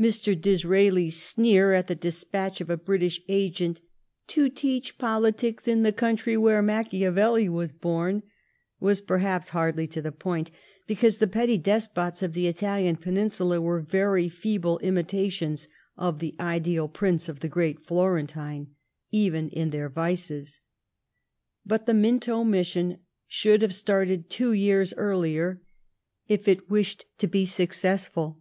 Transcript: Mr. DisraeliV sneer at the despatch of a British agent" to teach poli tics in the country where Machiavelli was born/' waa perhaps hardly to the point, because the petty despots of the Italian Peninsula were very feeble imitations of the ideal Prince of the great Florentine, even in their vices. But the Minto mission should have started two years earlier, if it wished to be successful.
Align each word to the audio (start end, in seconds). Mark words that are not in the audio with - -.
Mr. 0.00 0.34
DisraeliV 0.34 1.12
sneer 1.12 1.74
at 1.74 1.88
the 1.88 1.94
despatch 1.94 2.62
of 2.62 2.70
a 2.70 2.76
British 2.78 3.20
agent" 3.28 3.82
to 4.26 4.48
teach 4.48 4.96
poli 4.96 5.30
tics 5.30 5.68
in 5.68 5.82
the 5.82 5.92
country 5.92 6.38
where 6.38 6.62
Machiavelli 6.62 7.50
was 7.50 7.70
born/' 7.70 8.22
waa 8.80 8.94
perhaps 9.06 9.50
hardly 9.50 9.86
to 9.86 10.00
the 10.00 10.10
point, 10.10 10.50
because 10.86 11.18
the 11.18 11.26
petty 11.26 11.58
despots 11.58 12.22
of 12.22 12.32
the 12.32 12.46
Italian 12.48 12.96
Peninsula 12.96 13.60
were 13.60 13.82
very 13.82 14.26
feeble 14.30 14.78
imitations 14.78 15.68
of 15.98 16.18
the 16.18 16.34
ideal 16.40 16.88
Prince 16.88 17.28
of 17.28 17.40
the 17.40 17.48
great 17.50 17.84
Florentine, 17.84 18.68
even 19.10 19.50
in 19.50 19.68
their 19.68 19.90
vices. 19.90 20.62
But 21.66 21.84
the 21.84 21.92
Minto 21.92 22.42
mission 22.42 23.00
should 23.26 23.60
have 23.60 23.74
started 23.74 24.30
two 24.30 24.54
years 24.54 24.94
earlier, 24.94 25.60
if 26.26 26.48
it 26.48 26.70
wished 26.70 27.04
to 27.18 27.26
be 27.26 27.44
successful. 27.44 28.40